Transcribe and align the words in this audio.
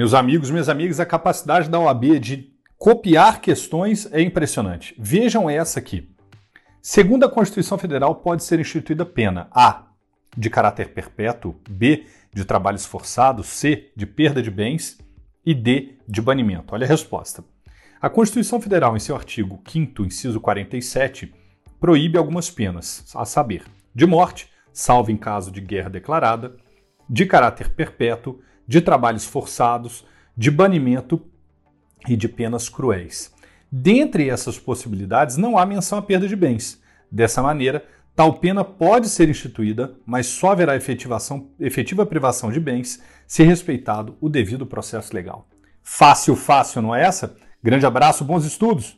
Meus 0.00 0.14
amigos, 0.14 0.50
minhas 0.50 0.70
amigas, 0.70 0.98
a 0.98 1.04
capacidade 1.04 1.68
da 1.68 1.78
OAB 1.78 2.18
de 2.18 2.54
copiar 2.78 3.38
questões 3.38 4.10
é 4.10 4.22
impressionante. 4.22 4.94
Vejam 4.98 5.50
essa 5.50 5.78
aqui. 5.78 6.08
Segundo 6.80 7.26
a 7.26 7.28
Constituição 7.28 7.76
Federal, 7.76 8.14
pode 8.14 8.42
ser 8.42 8.58
instituída 8.58 9.04
pena 9.04 9.48
A. 9.50 9.88
de 10.34 10.48
caráter 10.48 10.94
perpétuo, 10.94 11.54
B. 11.68 12.06
de 12.32 12.46
trabalhos 12.46 12.86
forçados, 12.86 13.46
C. 13.48 13.92
de 13.94 14.06
perda 14.06 14.40
de 14.40 14.50
bens 14.50 14.96
e 15.44 15.52
D. 15.52 15.98
de 16.08 16.22
banimento. 16.22 16.74
Olha 16.74 16.86
a 16.86 16.88
resposta. 16.88 17.44
A 18.00 18.08
Constituição 18.08 18.58
Federal, 18.58 18.96
em 18.96 19.00
seu 19.00 19.14
artigo 19.14 19.62
5, 19.70 20.06
inciso 20.06 20.40
47, 20.40 21.30
proíbe 21.78 22.16
algumas 22.16 22.50
penas, 22.50 23.04
a 23.14 23.26
saber, 23.26 23.64
de 23.94 24.06
morte, 24.06 24.48
salvo 24.72 25.10
em 25.10 25.16
caso 25.18 25.52
de 25.52 25.60
guerra 25.60 25.90
declarada, 25.90 26.56
de 27.06 27.26
caráter 27.26 27.68
perpétuo, 27.74 28.40
de 28.70 28.80
trabalhos 28.80 29.24
forçados, 29.24 30.06
de 30.36 30.48
banimento 30.48 31.20
e 32.06 32.14
de 32.14 32.28
penas 32.28 32.68
cruéis. 32.68 33.34
Dentre 33.70 34.30
essas 34.30 34.60
possibilidades, 34.60 35.36
não 35.36 35.58
há 35.58 35.66
menção 35.66 35.98
à 35.98 36.02
perda 36.02 36.28
de 36.28 36.36
bens. 36.36 36.80
Dessa 37.10 37.42
maneira, 37.42 37.84
tal 38.14 38.34
pena 38.34 38.62
pode 38.62 39.08
ser 39.08 39.28
instituída, 39.28 39.96
mas 40.06 40.26
só 40.26 40.52
haverá 40.52 40.76
efetivação, 40.76 41.48
efetiva 41.58 42.06
privação 42.06 42.52
de 42.52 42.60
bens 42.60 43.02
se 43.26 43.42
respeitado 43.42 44.16
o 44.20 44.28
devido 44.28 44.64
processo 44.64 45.12
legal. 45.12 45.48
Fácil, 45.82 46.36
fácil, 46.36 46.80
não 46.80 46.94
é 46.94 47.02
essa? 47.02 47.34
Grande 47.60 47.86
abraço, 47.86 48.24
bons 48.24 48.44
estudos! 48.44 48.96